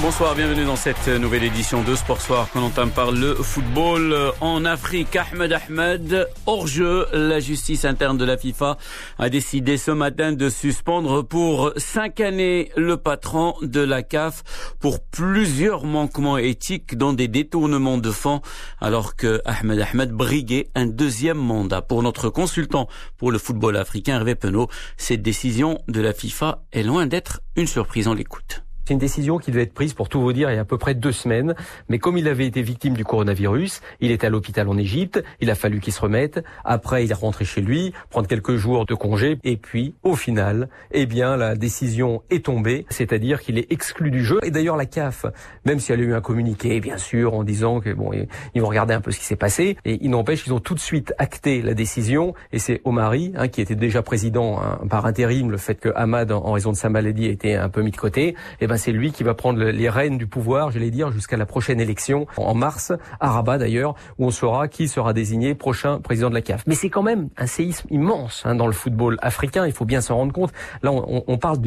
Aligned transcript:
Bonsoir, 0.00 0.36
bienvenue 0.36 0.64
dans 0.64 0.76
cette 0.76 1.08
nouvelle 1.08 1.42
édition 1.42 1.82
de 1.82 1.96
Sport 1.96 2.20
Soir 2.20 2.48
qu'on 2.50 2.62
entame 2.62 2.90
par 2.90 3.10
le 3.10 3.34
football 3.34 4.32
en 4.40 4.64
Afrique. 4.64 5.16
Ahmed 5.16 5.52
Ahmed, 5.52 6.28
hors 6.46 6.68
jeu, 6.68 7.06
la 7.12 7.40
justice 7.40 7.84
interne 7.84 8.16
de 8.16 8.24
la 8.24 8.36
FIFA 8.36 8.78
a 9.18 9.28
décidé 9.28 9.76
ce 9.76 9.90
matin 9.90 10.32
de 10.32 10.50
suspendre 10.50 11.22
pour 11.22 11.72
cinq 11.76 12.20
années 12.20 12.70
le 12.76 12.96
patron 12.96 13.56
de 13.60 13.80
la 13.80 14.04
CAF 14.04 14.44
pour 14.78 15.00
plusieurs 15.00 15.84
manquements 15.84 16.38
éthiques 16.38 16.96
dont 16.96 17.12
des 17.12 17.28
détournements 17.28 17.98
de 17.98 18.12
fonds 18.12 18.40
alors 18.80 19.16
que 19.16 19.42
Ahmed 19.44 19.80
Ahmed 19.80 20.12
briguait 20.12 20.68
un 20.76 20.86
deuxième 20.86 21.38
mandat. 21.38 21.82
Pour 21.82 22.04
notre 22.04 22.30
consultant 22.30 22.88
pour 23.16 23.32
le 23.32 23.38
football 23.38 23.76
africain, 23.76 24.14
Hervé 24.14 24.36
Penaud, 24.36 24.68
cette 24.96 25.22
décision 25.22 25.78
de 25.88 26.00
la 26.00 26.12
FIFA 26.12 26.62
est 26.72 26.84
loin 26.84 27.06
d'être 27.06 27.40
une 27.56 27.66
surprise. 27.66 28.06
On 28.06 28.14
l'écoute. 28.14 28.62
C'est 28.88 28.94
une 28.94 29.00
décision 29.00 29.36
qui 29.36 29.50
devait 29.50 29.64
être 29.64 29.74
prise, 29.74 29.92
pour 29.92 30.08
tout 30.08 30.18
vous 30.18 30.32
dire, 30.32 30.50
il 30.50 30.54
y 30.54 30.56
a 30.56 30.62
à 30.62 30.64
peu 30.64 30.78
près 30.78 30.94
deux 30.94 31.12
semaines. 31.12 31.54
Mais 31.90 31.98
comme 31.98 32.16
il 32.16 32.26
avait 32.26 32.46
été 32.46 32.62
victime 32.62 32.94
du 32.94 33.04
coronavirus, 33.04 33.82
il 34.00 34.10
est 34.10 34.24
à 34.24 34.30
l'hôpital 34.30 34.66
en 34.66 34.78
Égypte, 34.78 35.22
il 35.42 35.50
a 35.50 35.54
fallu 35.54 35.80
qu'il 35.80 35.92
se 35.92 36.00
remette. 36.00 36.42
Après, 36.64 37.04
il 37.04 37.10
est 37.10 37.14
rentré 37.14 37.44
chez 37.44 37.60
lui, 37.60 37.92
prendre 38.08 38.26
quelques 38.26 38.56
jours 38.56 38.86
de 38.86 38.94
congé. 38.94 39.36
Et 39.44 39.58
puis, 39.58 39.94
au 40.04 40.14
final, 40.14 40.70
eh 40.90 41.04
bien, 41.04 41.36
la 41.36 41.54
décision 41.54 42.22
est 42.30 42.46
tombée, 42.46 42.86
c'est-à-dire 42.88 43.42
qu'il 43.42 43.58
est 43.58 43.70
exclu 43.70 44.10
du 44.10 44.24
jeu. 44.24 44.38
Et 44.42 44.50
d'ailleurs, 44.50 44.78
la 44.78 44.86
CAF, 44.86 45.26
même 45.66 45.80
si 45.80 45.92
elle 45.92 46.00
a 46.00 46.04
eu 46.04 46.14
un 46.14 46.22
communiqué, 46.22 46.80
bien 46.80 46.96
sûr, 46.96 47.34
en 47.34 47.44
disant 47.44 47.80
que 47.80 47.92
bon, 47.92 48.12
ils 48.54 48.62
vont 48.62 48.68
regarder 48.68 48.94
un 48.94 49.02
peu 49.02 49.10
ce 49.10 49.18
qui 49.18 49.26
s'est 49.26 49.36
passé, 49.36 49.76
et 49.84 49.98
il 50.00 50.08
n'empêche 50.08 50.44
qu'ils 50.44 50.54
ont 50.54 50.60
tout 50.60 50.74
de 50.74 50.80
suite 50.80 51.12
acté 51.18 51.60
la 51.60 51.74
décision. 51.74 52.32
Et 52.54 52.58
c'est 52.58 52.80
Omari, 52.86 53.34
hein, 53.36 53.48
qui 53.48 53.60
était 53.60 53.74
déjà 53.74 54.00
président 54.00 54.62
hein, 54.62 54.80
par 54.88 55.04
intérim, 55.04 55.50
le 55.50 55.58
fait 55.58 55.74
que 55.74 55.90
Ahmad, 55.94 56.32
en 56.32 56.52
raison 56.52 56.72
de 56.72 56.76
sa 56.78 56.88
maladie, 56.88 57.26
été 57.26 57.54
un 57.54 57.68
peu 57.68 57.82
mis 57.82 57.90
de 57.90 57.98
côté. 57.98 58.34
Eh 58.62 58.66
ben, 58.66 58.77
c'est 58.78 58.92
lui 58.92 59.12
qui 59.12 59.22
va 59.22 59.34
prendre 59.34 59.62
les 59.62 59.88
rênes 59.88 60.18
du 60.18 60.26
pouvoir, 60.26 60.70
j'allais 60.70 60.90
dire, 60.90 61.12
jusqu'à 61.12 61.36
la 61.36 61.46
prochaine 61.46 61.80
élection 61.80 62.26
en 62.36 62.54
mars, 62.54 62.92
à 63.20 63.30
Rabat 63.30 63.58
d'ailleurs, 63.58 63.94
où 64.18 64.26
on 64.26 64.30
saura 64.30 64.68
qui 64.68 64.88
sera 64.88 65.12
désigné 65.12 65.54
prochain 65.54 66.00
président 66.00 66.30
de 66.30 66.34
la 66.34 66.42
CAF. 66.42 66.64
Mais 66.66 66.74
c'est 66.74 66.90
quand 66.90 67.02
même 67.02 67.28
un 67.36 67.46
séisme 67.46 67.86
immense 67.90 68.42
hein, 68.44 68.54
dans 68.54 68.66
le 68.66 68.72
football 68.72 69.18
africain, 69.20 69.66
il 69.66 69.72
faut 69.72 69.84
bien 69.84 70.00
s'en 70.00 70.16
rendre 70.16 70.32
compte. 70.32 70.52
Là, 70.82 70.92
on, 70.92 71.24
on 71.26 71.38
parle 71.38 71.58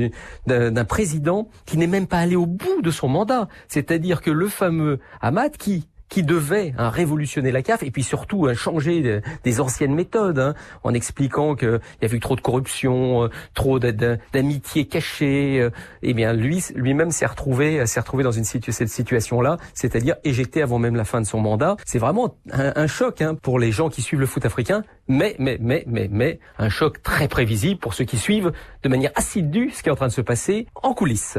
d'un 0.47 0.85
président 0.85 1.49
qui 1.65 1.77
n'est 1.77 1.87
même 1.87 2.07
pas 2.07 2.19
allé 2.19 2.35
au 2.35 2.45
bout 2.45 2.81
de 2.81 2.91
son 2.91 3.07
mandat. 3.07 3.47
C'est-à-dire 3.67 4.21
que 4.21 4.31
le 4.31 4.47
fameux 4.47 4.99
Ahmad, 5.21 5.57
qui 5.57 5.87
qui 6.11 6.23
devait 6.23 6.73
hein, 6.77 6.89
révolutionner 6.89 7.51
la 7.51 7.63
CAF 7.63 7.81
et 7.83 7.89
puis 7.89 8.03
surtout 8.03 8.45
hein, 8.45 8.53
changer 8.53 9.21
des 9.43 9.61
anciennes 9.61 9.95
méthodes 9.95 10.39
hein, 10.39 10.53
en 10.83 10.93
expliquant 10.93 11.55
qu'il 11.55 11.79
y 12.01 12.05
avait 12.05 12.17
eu 12.17 12.19
trop 12.19 12.35
de 12.35 12.41
corruption, 12.41 13.23
euh, 13.23 13.29
trop 13.53 13.79
d'amitié 13.79 14.85
cachée. 14.85 15.59
Euh, 15.61 15.69
eh 16.03 16.13
bien, 16.13 16.33
lui 16.33 16.63
lui-même 16.75 17.11
s'est 17.11 17.25
retrouvé 17.25 17.85
s'est 17.87 18.01
retrouvé 18.01 18.23
dans 18.23 18.31
une 18.31 18.43
cette 18.43 18.89
situation-là, 18.89 19.57
c'est-à-dire 19.73 20.15
éjecté 20.25 20.61
avant 20.61 20.77
même 20.77 20.95
la 20.95 21.05
fin 21.05 21.21
de 21.21 21.25
son 21.25 21.39
mandat. 21.39 21.77
C'est 21.85 21.99
vraiment 21.99 22.35
un, 22.51 22.73
un 22.75 22.87
choc 22.87 23.21
hein, 23.21 23.35
pour 23.35 23.57
les 23.57 23.71
gens 23.71 23.89
qui 23.89 24.01
suivent 24.01 24.19
le 24.19 24.25
foot 24.25 24.45
africain, 24.45 24.83
mais 25.11 25.35
mais 25.39 25.57
mais 25.59 25.83
mais 25.87 26.07
mais 26.09 26.39
un 26.57 26.69
choc 26.69 27.03
très 27.03 27.27
prévisible 27.27 27.79
pour 27.79 27.93
ceux 27.93 28.05
qui 28.05 28.17
suivent 28.17 28.53
de 28.81 28.89
manière 28.89 29.11
assidue 29.15 29.69
ce 29.71 29.83
qui 29.83 29.89
est 29.89 29.91
en 29.91 29.95
train 29.95 30.07
de 30.07 30.13
se 30.13 30.21
passer 30.21 30.67
en 30.81 30.93
coulisses. 30.93 31.37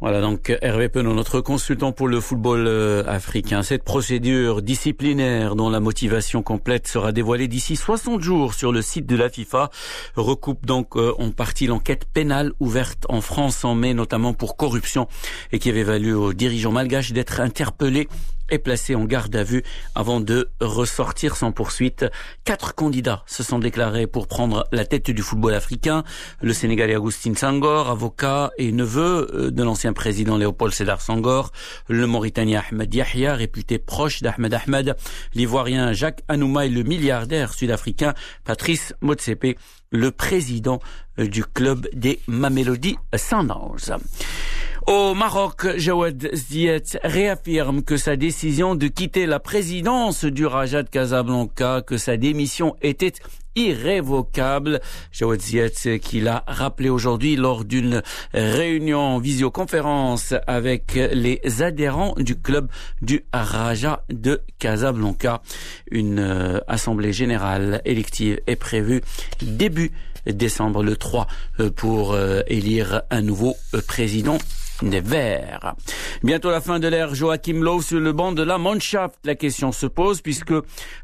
Voilà 0.00 0.20
donc 0.22 0.56
Hervé 0.62 0.88
Penon, 0.88 1.14
notre 1.14 1.40
consultant 1.40 1.92
pour 1.92 2.08
le 2.08 2.20
football 2.20 2.66
euh, 2.66 3.04
africain. 3.06 3.62
Cette 3.62 3.84
procédure 3.84 4.62
disciplinaire 4.62 5.56
dont 5.56 5.68
la 5.68 5.78
motivation 5.78 6.42
complète 6.42 6.88
sera 6.88 7.12
dévoilée 7.12 7.48
d'ici 7.48 7.76
60 7.76 8.22
jours 8.22 8.54
sur 8.54 8.72
le 8.72 8.80
site 8.80 9.06
de 9.06 9.16
la 9.16 9.28
FIFA 9.28 9.70
recoupe 10.16 10.64
donc 10.64 10.96
euh, 10.96 11.12
en 11.18 11.30
partie 11.30 11.66
l'enquête 11.66 12.06
pénale 12.06 12.52
ouverte 12.60 13.04
en 13.10 13.20
France 13.20 13.62
en 13.64 13.74
mai, 13.74 13.92
notamment 13.92 14.32
pour 14.32 14.56
corruption 14.56 15.06
et 15.52 15.58
qui 15.58 15.68
avait 15.68 15.82
valu 15.82 16.14
aux 16.14 16.32
dirigeants 16.32 16.72
malgaches 16.72 17.12
d'être 17.12 17.40
interpellés 17.40 18.08
est 18.52 18.58
placé 18.58 18.94
en 18.94 19.04
garde 19.04 19.34
à 19.34 19.42
vue 19.42 19.62
avant 19.94 20.20
de 20.20 20.50
ressortir 20.60 21.36
sans 21.36 21.52
poursuite. 21.52 22.04
Quatre 22.44 22.74
candidats 22.74 23.24
se 23.26 23.42
sont 23.42 23.58
déclarés 23.58 24.06
pour 24.06 24.28
prendre 24.28 24.66
la 24.72 24.84
tête 24.84 25.10
du 25.10 25.22
football 25.22 25.54
africain. 25.54 26.04
Le 26.40 26.52
Sénégalais 26.52 26.94
Agustin 26.94 27.34
Sangor, 27.34 27.88
avocat 27.90 28.50
et 28.58 28.70
neveu 28.70 29.28
euh, 29.32 29.50
de 29.50 29.62
l'ancien 29.62 29.92
président 29.92 30.36
Léopold 30.36 30.74
Sédar 30.74 31.00
Sangor. 31.00 31.50
Le 31.88 32.06
Mauritanien 32.06 32.62
Ahmed 32.70 32.94
Yahya, 32.94 33.34
réputé 33.34 33.78
proche 33.78 34.20
d'Ahmed 34.22 34.54
Ahmed. 34.54 34.96
L'Ivoirien 35.34 35.92
Jacques 35.92 36.22
Anouma 36.28 36.66
et 36.66 36.68
le 36.68 36.82
milliardaire 36.82 37.54
sud-africain 37.54 38.14
Patrice 38.44 38.94
Motsepe, 39.00 39.58
le 39.90 40.10
président 40.10 40.80
euh, 41.18 41.26
du 41.26 41.44
club 41.44 41.88
des 41.94 42.20
Mamelody 42.26 42.96
Sundowns. 43.16 43.96
Au 44.86 45.14
Maroc, 45.14 45.76
Jawad 45.76 46.28
Ziyech 46.32 46.98
réaffirme 47.04 47.82
que 47.82 47.96
sa 47.96 48.16
décision 48.16 48.74
de 48.74 48.88
quitter 48.88 49.26
la 49.26 49.38
présidence 49.38 50.24
du 50.24 50.44
Raja 50.44 50.82
Casablanca, 50.82 51.82
que 51.82 51.96
sa 51.96 52.16
démission 52.16 52.74
était 52.82 53.12
irrévocable. 53.56 54.80
Jawad 55.12 55.40
Ziyech 55.40 56.00
qui 56.00 56.20
l'a 56.20 56.44
rappelé 56.46 56.88
aujourd'hui 56.88 57.36
lors 57.36 57.64
d'une 57.64 58.02
réunion 58.32 59.00
en 59.00 59.18
visioconférence 59.18 60.34
avec 60.46 60.94
les 60.94 61.40
adhérents 61.60 62.14
du 62.16 62.40
club 62.40 62.68
du 63.00 63.24
Raja 63.32 64.04
de 64.10 64.42
Casablanca. 64.58 65.42
Une 65.90 66.18
euh, 66.18 66.60
assemblée 66.66 67.12
générale 67.12 67.82
élective 67.84 68.40
est 68.46 68.56
prévue 68.56 69.02
début 69.40 69.92
décembre 70.26 70.82
le 70.82 70.96
3 70.96 71.26
euh, 71.60 71.70
pour 71.70 72.12
euh, 72.12 72.40
élire 72.46 73.02
un 73.10 73.22
nouveau 73.22 73.56
président 73.86 74.38
des 74.82 75.00
Verts. 75.00 75.74
Bientôt 76.22 76.50
la 76.50 76.60
fin 76.60 76.78
de 76.78 76.88
l'ère 76.88 77.14
Joachim 77.14 77.62
Löw 77.62 77.82
sur 77.82 78.00
le 78.00 78.12
banc 78.12 78.32
de 78.32 78.42
la 78.42 78.58
Mannschaft. 78.58 79.18
La 79.24 79.34
question 79.34 79.72
se 79.72 79.86
pose 79.86 80.20
puisque 80.20 80.54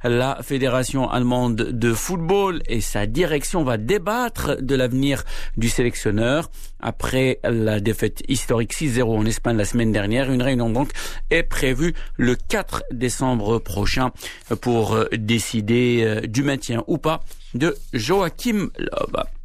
la 0.03 0.39
Fédération 0.43 1.09
allemande 1.09 1.57
de 1.57 1.93
football 1.93 2.38
et 2.69 2.81
sa 2.81 3.07
direction 3.07 3.65
va 3.65 3.77
débattre 3.77 4.61
de 4.61 4.75
l'avenir 4.75 5.25
du 5.57 5.69
sélectionneur. 5.69 6.51
Après 6.81 7.41
la 7.43 7.81
défaite 7.81 8.23
historique 8.29 8.75
6-0 8.75 9.03
en 9.03 9.27
Espagne 9.27 9.57
la 9.57 9.65
semaine 9.65 9.93
dernière, 9.93 10.31
une 10.31 10.43
réunion 10.43 10.71
donc 10.71 10.91
est 11.31 11.43
prévue 11.43 11.95
le 12.17 12.37
4 12.37 12.85
décembre 12.93 13.59
prochain 13.59 14.13
pour 14.61 14.99
décider 15.13 16.03
euh, 16.03 16.21
du 16.21 16.43
maintien 16.43 16.85
ou 16.87 16.99
pas 16.99 17.21
de 17.55 17.77
Joachim 17.93 18.71
Löw. 18.79 19.38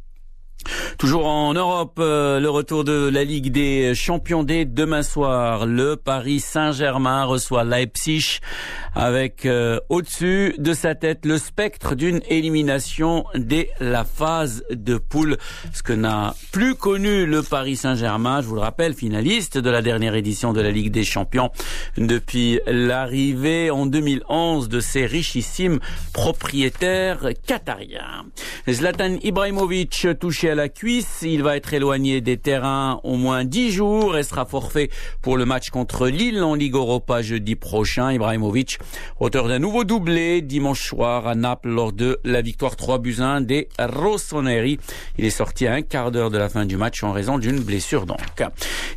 Toujours 0.98 1.26
en 1.26 1.54
Europe, 1.54 1.98
euh, 1.98 2.40
le 2.40 2.50
retour 2.50 2.84
de 2.84 3.08
la 3.08 3.24
Ligue 3.24 3.50
des 3.52 3.94
Champions 3.94 4.42
dès 4.42 4.64
demain 4.64 5.02
soir. 5.02 5.66
Le 5.66 5.96
Paris 5.96 6.40
Saint-Germain 6.40 7.24
reçoit 7.24 7.64
Leipzig 7.64 8.40
avec 8.94 9.46
euh, 9.46 9.80
au-dessus 9.88 10.54
de 10.58 10.72
sa 10.72 10.94
tête 10.94 11.26
le 11.26 11.38
spectre 11.38 11.94
d'une 11.94 12.20
élimination 12.28 13.24
dès 13.34 13.70
la 13.80 14.04
phase 14.04 14.64
de 14.70 14.96
poule. 14.96 15.36
Ce 15.72 15.82
que 15.82 15.92
n'a 15.92 16.34
plus 16.52 16.74
connu 16.74 17.26
le 17.26 17.42
Paris 17.42 17.76
Saint-Germain, 17.76 18.40
je 18.40 18.46
vous 18.46 18.54
le 18.54 18.60
rappelle, 18.60 18.94
finaliste 18.94 19.58
de 19.58 19.70
la 19.70 19.82
dernière 19.82 20.14
édition 20.14 20.52
de 20.52 20.60
la 20.60 20.70
Ligue 20.70 20.92
des 20.92 21.04
Champions 21.04 21.50
depuis 21.96 22.60
l'arrivée 22.66 23.70
en 23.70 23.86
2011 23.86 24.68
de 24.68 24.80
ses 24.80 25.06
richissimes 25.06 25.80
propriétaires 26.12 27.28
qatariens. 27.46 28.26
Zlatan 28.68 29.16
Ibrahimovic 29.22 30.06
la 30.54 30.68
cuisse, 30.68 31.20
il 31.22 31.42
va 31.42 31.56
être 31.56 31.74
éloigné 31.74 32.20
des 32.20 32.36
terrains 32.36 33.00
au 33.02 33.16
moins 33.16 33.44
dix 33.44 33.72
jours 33.72 34.16
et 34.16 34.22
sera 34.22 34.44
forfait 34.44 34.90
pour 35.22 35.36
le 35.36 35.44
match 35.44 35.70
contre 35.70 36.08
Lille 36.08 36.42
en 36.42 36.54
Ligue 36.54 36.74
Europa 36.74 37.22
jeudi 37.22 37.56
prochain. 37.56 38.12
Ibrahimovic 38.12 38.78
auteur 39.18 39.48
d'un 39.48 39.58
nouveau 39.58 39.84
doublé 39.84 40.42
dimanche 40.42 40.88
soir 40.88 41.26
à 41.26 41.34
Naples 41.34 41.68
lors 41.68 41.92
de 41.92 42.18
la 42.24 42.42
victoire 42.42 42.76
3 42.76 42.98
buts 42.98 43.16
1 43.18 43.40
des 43.40 43.68
Rossoneri. 43.78 44.78
Il 45.18 45.24
est 45.24 45.30
sorti 45.30 45.66
à 45.66 45.74
un 45.74 45.82
quart 45.82 46.10
d'heure 46.10 46.30
de 46.30 46.38
la 46.38 46.48
fin 46.48 46.66
du 46.66 46.76
match 46.76 47.02
en 47.02 47.12
raison 47.12 47.38
d'une 47.38 47.60
blessure 47.60 48.06
donc. 48.06 48.20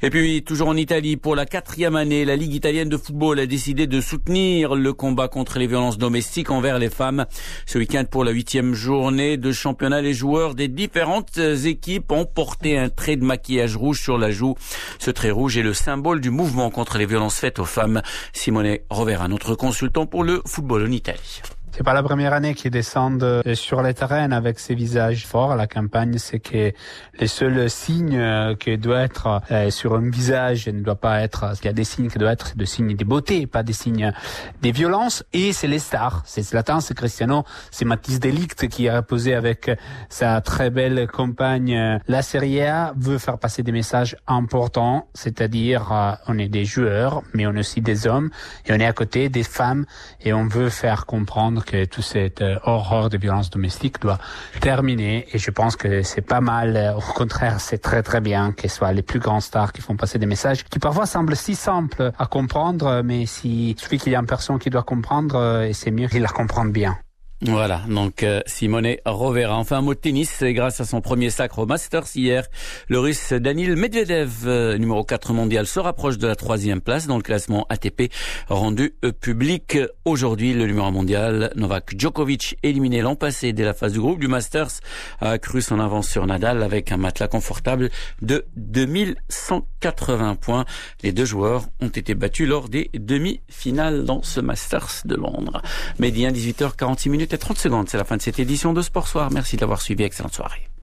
Et 0.01 0.09
puis 0.09 0.43
toujours 0.43 0.67
en 0.67 0.75
Italie 0.75 1.17
pour 1.17 1.35
la 1.35 1.45
quatrième 1.45 1.95
année, 1.95 2.25
la 2.25 2.35
Ligue 2.35 2.53
italienne 2.53 2.89
de 2.89 2.97
football 2.97 3.39
a 3.39 3.45
décidé 3.45 3.87
de 3.87 4.01
soutenir 4.01 4.75
le 4.75 4.93
combat 4.93 5.27
contre 5.27 5.59
les 5.59 5.67
violences 5.67 5.97
domestiques 5.97 6.51
envers 6.51 6.79
les 6.79 6.89
femmes. 6.89 7.25
Ce 7.65 7.77
week-end 7.77 8.05
pour 8.09 8.23
la 8.23 8.31
huitième 8.31 8.73
journée 8.73 9.37
de 9.37 9.51
championnat, 9.51 10.01
les 10.01 10.13
joueurs 10.13 10.55
des 10.55 10.67
différentes 10.67 11.37
équipes 11.53 12.11
ont 12.11 12.25
porté 12.25 12.77
un 12.77 12.89
trait 12.89 13.15
de 13.15 13.23
maquillage 13.23 13.75
rouge 13.75 14.01
sur 14.01 14.17
la 14.17 14.31
joue. 14.31 14.55
Ce 14.99 15.11
trait 15.11 15.31
rouge 15.31 15.57
est 15.57 15.63
le 15.63 15.73
symbole 15.73 16.21
du 16.21 16.29
mouvement 16.29 16.69
contre 16.69 16.97
les 16.97 17.05
violences 17.05 17.39
faites 17.39 17.59
aux 17.59 17.65
femmes. 17.65 18.01
Simone 18.33 18.77
Rovera, 18.89 19.27
notre 19.27 19.55
consultant 19.55 20.05
pour 20.05 20.23
le 20.23 20.41
football 20.45 20.85
en 20.85 20.91
Italie. 20.91 21.41
C'est 21.77 21.83
pas 21.83 21.93
la 21.93 22.01
première 22.01 22.33
année 22.33 22.55
qu'ils 22.55 22.71
descendent 22.71 23.21
euh, 23.21 23.53
sur 23.53 23.83
les 23.83 23.93
terrains 23.93 24.31
avec 24.31 24.57
ces 24.57 24.73
visages 24.73 25.27
forts. 25.27 25.55
La 25.55 25.67
campagne, 25.67 26.17
c'est 26.17 26.39
que 26.39 26.71
les 27.19 27.27
seuls 27.27 27.69
signes 27.69 28.17
euh, 28.17 28.55
qui 28.55 28.79
doivent 28.79 29.03
être 29.03 29.41
euh, 29.51 29.69
sur 29.69 29.93
un 29.93 30.09
visage 30.09 30.67
ne 30.69 30.81
doit 30.81 30.95
pas 30.95 31.21
être, 31.21 31.53
il 31.61 31.65
y 31.67 31.69
a 31.69 31.73
des 31.73 31.83
signes 31.83 32.09
qui 32.09 32.17
doivent 32.17 32.33
être 32.33 32.57
des 32.57 32.65
signes 32.65 32.95
de 32.95 33.05
beauté, 33.05 33.45
pas 33.45 33.61
des 33.61 33.73
signes 33.73 34.11
des 34.59 34.71
violences. 34.71 35.23
Et 35.33 35.53
c'est 35.53 35.67
les 35.67 35.77
stars. 35.77 36.23
C'est 36.25 36.41
Zlatan, 36.41 36.79
c'est 36.79 36.95
Cristiano, 36.95 37.43
c'est 37.69 37.85
Mathis 37.85 38.19
Delict 38.19 38.67
qui 38.69 38.89
a 38.89 39.03
posé 39.03 39.35
avec 39.35 39.69
sa 40.09 40.41
très 40.41 40.71
belle 40.71 41.05
compagne. 41.05 41.99
La 42.07 42.23
Serie 42.23 42.59
A 42.61 42.95
veut 42.97 43.19
faire 43.19 43.37
passer 43.37 43.61
des 43.61 43.71
messages 43.71 44.17
importants, 44.25 45.09
c'est-à-dire 45.13 46.17
on 46.27 46.39
est 46.39 46.49
des 46.49 46.65
joueurs, 46.65 47.21
mais 47.35 47.45
on 47.45 47.53
est 47.53 47.59
aussi 47.59 47.81
des 47.81 48.07
hommes 48.07 48.31
et 48.65 48.73
on 48.73 48.79
est 48.79 48.87
à 48.87 48.93
côté 48.93 49.29
des 49.29 49.43
femmes 49.43 49.85
et 50.21 50.33
on 50.33 50.47
veut 50.47 50.69
faire 50.69 51.05
comprendre 51.05 51.66
que 51.67 51.85
toute 51.85 52.03
cette 52.03 52.41
euh, 52.41 52.57
horreur 52.63 53.09
de 53.09 53.17
violence 53.17 53.49
domestique 53.49 53.99
doit 54.01 54.19
terminer 54.61 55.27
et 55.33 55.37
je 55.37 55.51
pense 55.51 55.75
que 55.75 56.01
c'est 56.03 56.21
pas 56.21 56.41
mal. 56.41 56.95
Au 56.95 57.13
contraire, 57.13 57.59
c'est 57.59 57.79
très 57.79 58.03
très 58.03 58.21
bien 58.21 58.53
que 58.53 58.67
ce 58.69 58.77
soit 58.77 58.93
les 58.93 59.01
plus 59.01 59.19
grands 59.19 59.41
stars 59.41 59.73
qui 59.73 59.81
font 59.81 59.95
passer 59.95 60.17
des 60.17 60.25
messages 60.25 60.63
qui 60.63 60.79
parfois 60.79 61.05
semblent 61.05 61.35
si 61.35 61.55
simples 61.55 62.11
à 62.17 62.25
comprendre, 62.25 63.01
mais 63.03 63.25
si 63.25 63.75
qu'il 63.97 64.11
y 64.11 64.15
a 64.15 64.19
une 64.19 64.25
personne 64.25 64.59
qui 64.59 64.69
doit 64.69 64.83
comprendre, 64.83 65.35
euh, 65.35 65.67
et 65.67 65.73
c'est 65.73 65.91
mieux 65.91 66.07
qu'il 66.07 66.21
la 66.21 66.29
comprenne 66.29 66.71
bien. 66.71 66.97
Voilà, 67.41 67.83
donc 67.87 68.23
euh, 68.23 68.41
Simone 68.47 68.95
Rovera. 69.05 69.55
Enfin 69.57 69.77
un 69.77 69.81
mot 69.81 69.93
de 69.93 69.99
tennis, 69.99 70.41
grâce 70.41 70.81
à 70.81 70.85
son 70.85 71.01
premier 71.01 71.29
sacre 71.29 71.59
au 71.59 71.67
Masters 71.67 72.07
hier, 72.15 72.47
le 72.87 72.97
russe 72.97 73.31
Danil 73.31 73.75
Medvedev, 73.75 74.47
euh, 74.47 74.75
numéro 74.79 75.03
4 75.03 75.33
mondial, 75.33 75.67
se 75.67 75.79
rapproche 75.79 76.17
de 76.17 76.25
la 76.25 76.35
troisième 76.35 76.81
place 76.81 77.05
dans 77.05 77.17
le 77.17 77.21
classement 77.21 77.67
ATP 77.69 78.11
rendu 78.49 78.95
euh, 79.05 79.11
public 79.11 79.77
aujourd'hui. 80.03 80.55
Le 80.55 80.65
numéro 80.65 80.89
mondial, 80.89 81.51
Novak 81.55 81.93
Djokovic, 81.95 82.57
éliminé 82.63 83.01
l'an 83.03 83.15
passé 83.15 83.53
dès 83.53 83.65
la 83.65 83.75
phase 83.75 83.93
du 83.93 83.99
groupe 83.99 84.19
du 84.19 84.27
Masters, 84.27 84.71
a 85.19 85.29
accru 85.29 85.61
son 85.61 85.79
avance 85.79 86.09
sur 86.09 86.25
Nadal 86.25 86.63
avec 86.63 86.91
un 86.91 86.97
matelas 86.97 87.27
confortable 87.27 87.91
de 88.23 88.47
2180 88.55 90.35
points. 90.35 90.65
Les 91.03 91.11
deux 91.11 91.25
joueurs 91.25 91.65
ont 91.81 91.89
été 91.89 92.15
battus 92.15 92.47
lors 92.47 92.67
des 92.67 92.89
demi-finales 92.95 94.05
dans 94.05 94.23
ce 94.23 94.39
Masters 94.39 95.03
de 95.05 95.13
Londres. 95.13 95.61
Médien, 95.99 96.31
18h46 96.31 97.09
minutes 97.11 97.26
et 97.33 97.37
30 97.37 97.57
secondes. 97.57 97.89
C'est 97.89 97.97
la 97.97 98.05
fin 98.05 98.17
de 98.17 98.21
cette 98.21 98.39
édition 98.39 98.73
de 98.73 98.81
Sport 98.81 99.07
Soir. 99.07 99.29
Merci 99.31 99.57
d'avoir 99.57 99.81
suivi. 99.81 100.03
Excellente 100.03 100.33
soirée. 100.33 100.66